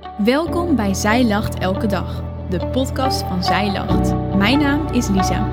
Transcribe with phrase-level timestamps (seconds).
[0.00, 4.14] Welkom bij Zij Lacht Elke Dag, de podcast van Zij Lacht.
[4.36, 5.48] Mijn naam is Lisa.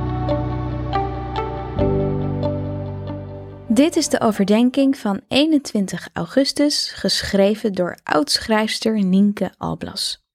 [3.67, 10.25] Dit is de overdenking van 21 augustus, geschreven door oudschrijfster Nienke Alblas.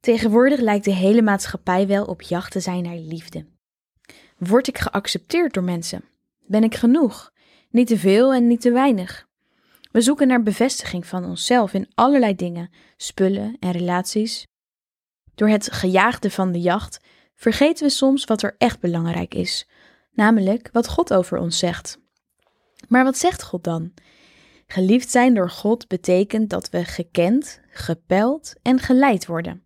[0.00, 3.46] Tegenwoordig lijkt de hele maatschappij wel op jacht te zijn naar liefde.
[4.36, 6.04] Word ik geaccepteerd door mensen?
[6.46, 7.32] Ben ik genoeg?
[7.70, 9.27] Niet te veel en niet te weinig.
[9.90, 14.46] We zoeken naar bevestiging van onszelf in allerlei dingen, spullen en relaties.
[15.34, 17.00] Door het gejaagde van de jacht
[17.34, 19.68] vergeten we soms wat er echt belangrijk is,
[20.12, 21.98] namelijk wat God over ons zegt.
[22.88, 23.92] Maar wat zegt God dan?
[24.66, 29.62] Geliefd zijn door God betekent dat we gekend, gepeld en geleid worden.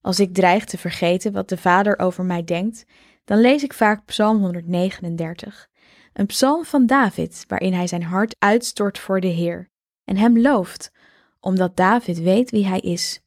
[0.00, 2.84] Als ik dreig te vergeten wat de Vader over mij denkt,
[3.24, 5.68] dan lees ik vaak Psalm 139,
[6.16, 9.70] een psalm van David, waarin hij zijn hart uitstort voor de Heer
[10.04, 10.92] en hem looft,
[11.40, 13.20] omdat David weet wie hij is,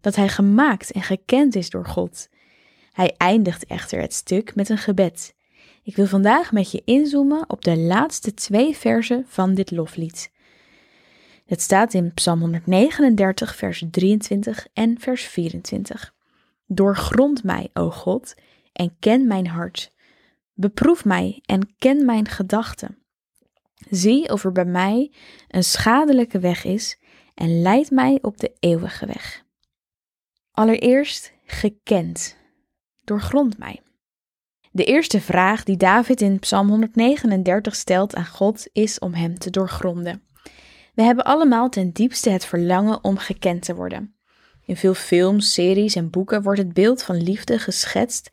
[0.00, 2.28] dat hij gemaakt en gekend is door God.
[2.92, 5.34] Hij eindigt echter het stuk met een gebed.
[5.82, 10.30] Ik wil vandaag met je inzoomen op de laatste twee versen van dit loflied.
[11.46, 16.14] Het staat in Psalm 139, vers 23 en vers 24.
[16.66, 18.34] Doorgrond mij, o God,
[18.72, 19.92] en ken mijn hart.
[20.60, 22.98] Beproef mij en ken mijn gedachten.
[23.90, 25.12] Zie of er bij mij
[25.48, 26.98] een schadelijke weg is
[27.34, 29.44] en leid mij op de eeuwige weg.
[30.50, 32.36] Allereerst gekend.
[33.04, 33.80] Doorgrond mij.
[34.70, 39.50] De eerste vraag die David in Psalm 139 stelt aan God is om hem te
[39.50, 40.22] doorgronden.
[40.94, 44.14] We hebben allemaal ten diepste het verlangen om gekend te worden.
[44.64, 48.30] In veel films, series en boeken wordt het beeld van liefde geschetst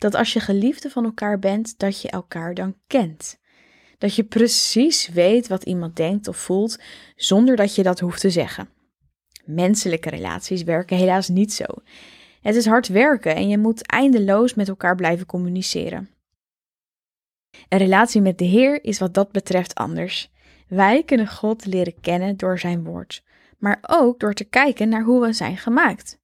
[0.00, 3.38] dat als je geliefde van elkaar bent, dat je elkaar dan kent.
[3.98, 6.78] Dat je precies weet wat iemand denkt of voelt,
[7.16, 8.68] zonder dat je dat hoeft te zeggen.
[9.44, 11.64] Menselijke relaties werken helaas niet zo.
[12.40, 16.10] Het is hard werken en je moet eindeloos met elkaar blijven communiceren.
[17.68, 20.30] Een relatie met de Heer is wat dat betreft anders.
[20.68, 23.24] Wij kunnen God leren kennen door Zijn woord,
[23.58, 26.20] maar ook door te kijken naar hoe we zijn gemaakt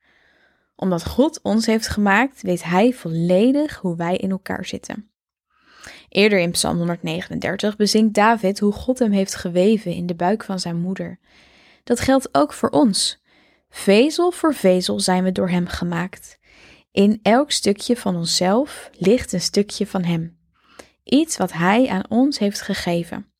[0.76, 5.10] omdat God ons heeft gemaakt, weet Hij volledig hoe wij in elkaar zitten.
[6.08, 10.60] Eerder in Psalm 139 bezingt David hoe God hem heeft geweven in de buik van
[10.60, 11.18] zijn moeder.
[11.84, 13.22] Dat geldt ook voor ons.
[13.68, 16.38] Vezel voor vezel zijn we door Hem gemaakt.
[16.92, 20.38] In elk stukje van onszelf ligt een stukje van Hem.
[21.04, 23.30] Iets wat Hij aan ons heeft gegeven.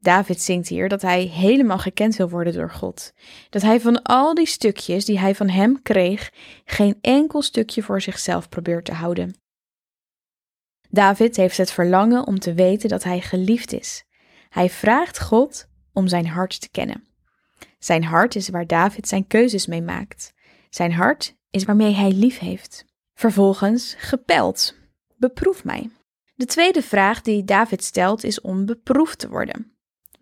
[0.00, 3.12] David zingt hier dat hij helemaal gekend wil worden door God.
[3.50, 6.32] Dat hij van al die stukjes die hij van hem kreeg,
[6.64, 9.34] geen enkel stukje voor zichzelf probeert te houden.
[10.90, 14.04] David heeft het verlangen om te weten dat hij geliefd is.
[14.48, 17.04] Hij vraagt God om zijn hart te kennen.
[17.78, 20.32] Zijn hart is waar David zijn keuzes mee maakt.
[20.70, 22.84] Zijn hart is waarmee hij lief heeft.
[23.14, 24.74] Vervolgens gepeld.
[25.16, 25.90] Beproef mij.
[26.34, 29.77] De tweede vraag die David stelt is om beproefd te worden.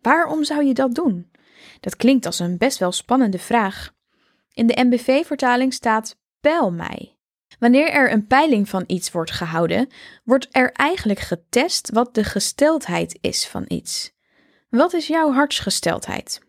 [0.06, 1.30] Waarom zou je dat doen?
[1.80, 3.92] Dat klinkt als een best wel spannende vraag.
[4.52, 7.16] In de MBV-vertaling staat peil mij.
[7.58, 9.88] Wanneer er een peiling van iets wordt gehouden,
[10.24, 14.12] wordt er eigenlijk getest wat de gesteldheid is van iets.
[14.68, 16.40] Wat is jouw hartsgesteldheid?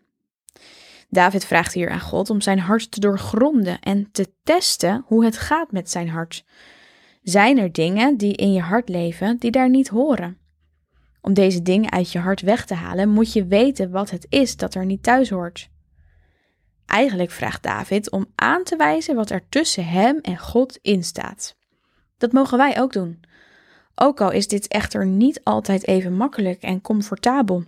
[1.08, 5.38] David vraagt hier aan God om zijn hart te doorgronden en te testen hoe het
[5.38, 6.44] gaat met zijn hart.
[7.22, 10.38] Zijn er dingen die in je hart leven die daar niet horen?
[11.20, 14.56] Om deze dingen uit je hart weg te halen, moet je weten wat het is
[14.56, 15.70] dat er niet thuis hoort.
[16.86, 21.56] Eigenlijk vraagt David om aan te wijzen wat er tussen hem en God in staat.
[22.16, 23.20] Dat mogen wij ook doen.
[23.94, 27.64] Ook al is dit echter niet altijd even makkelijk en comfortabel.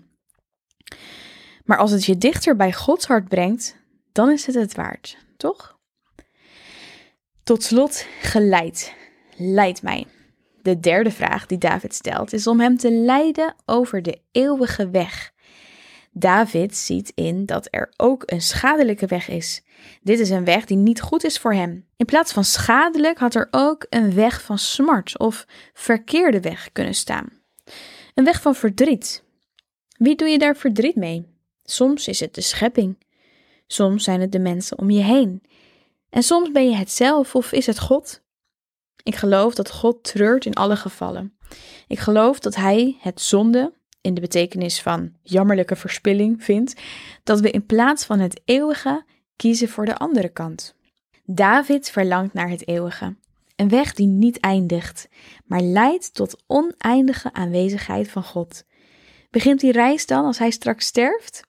[1.65, 3.77] Maar als het je dichter bij Gods hart brengt,
[4.13, 5.79] dan is het het waard, toch?
[7.43, 8.95] Tot slot, geleid.
[9.37, 10.07] Leid mij.
[10.63, 15.33] De derde vraag die David stelt is om hem te leiden over de eeuwige weg.
[16.13, 19.63] David ziet in dat er ook een schadelijke weg is.
[20.03, 21.87] Dit is een weg die niet goed is voor hem.
[21.97, 26.95] In plaats van schadelijk had er ook een weg van smart of verkeerde weg kunnen
[26.95, 27.29] staan.
[28.15, 29.25] Een weg van verdriet.
[29.97, 31.27] Wie doe je daar verdriet mee?
[31.65, 32.99] Soms is het de schepping.
[33.67, 35.43] Soms zijn het de mensen om je heen.
[36.11, 38.23] En soms ben je het zelf of is het God.
[39.03, 41.37] Ik geloof dat God treurt in alle gevallen.
[41.87, 46.81] Ik geloof dat Hij het zonde, in de betekenis van jammerlijke verspilling, vindt,
[47.25, 49.05] dat we in plaats van het eeuwige
[49.37, 50.75] kiezen voor de andere kant.
[51.25, 53.17] David verlangt naar het eeuwige.
[53.57, 55.09] Een weg die niet eindigt,
[55.45, 58.65] maar leidt tot oneindige aanwezigheid van God.
[59.31, 61.43] Begint die reis dan als hij straks sterft?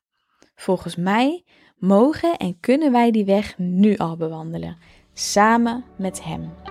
[0.55, 1.43] Volgens mij
[1.77, 4.77] mogen en kunnen wij die weg nu al bewandelen,
[5.13, 6.70] samen met Hem.